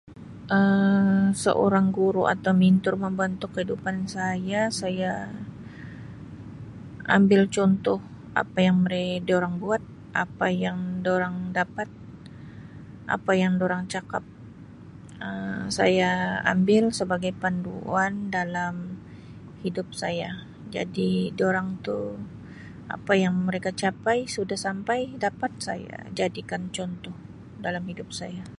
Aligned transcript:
Um 0.57 1.09
Seorang 1.45 1.87
guru 1.97 2.23
atau 2.33 2.51
mentor 2.61 2.95
membantu 3.05 3.45
kehidupan 3.53 3.97
saya, 4.17 4.61
saya 4.81 5.11
ambil 7.17 7.41
contoh 7.55 7.99
apa 8.41 8.57
yang 8.67 8.77
boleh 8.83 9.09
durang 9.29 9.53
buat, 9.63 9.83
apa 10.23 10.45
yang 10.65 10.79
yang 10.91 11.03
durang 11.07 11.35
dapat, 11.59 11.89
apa 13.15 13.31
yang 13.41 13.53
durang 13.61 13.83
cakap, 13.93 14.23
Um 15.27 15.61
saya 15.77 16.11
ambil 16.53 16.83
sebagai 16.99 17.33
panduan 17.43 18.13
dalam 18.37 18.75
hidup 19.63 19.87
saya 20.01 20.29
jadi 20.75 21.11
durang 21.39 21.69
tu 21.85 21.99
apa 22.95 23.13
yang 23.23 23.35
mereka 23.47 23.69
capai 23.81 24.17
sudah 24.35 24.57
sampai 24.65 24.99
dapat 25.25 25.51
saya 25.67 25.97
jadikan 26.19 26.63
contoh 26.75 27.13
dalam 27.65 27.83
hidup 27.91 28.09
saya. 28.21 28.41